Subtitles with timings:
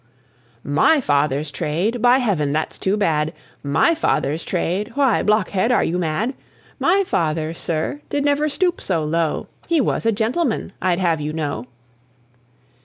[0.63, 2.01] "My father's trade!
[2.01, 3.33] by heaven, that's too bad!
[3.61, 4.93] My father's trade?
[4.95, 6.33] Why, blockhead, are you mad?
[6.79, 11.33] My father, sir, did never stoop so low He was a gentleman, I'd have you
[11.33, 11.67] know."